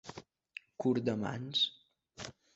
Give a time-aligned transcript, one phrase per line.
[0.85, 1.63] Curt de mans.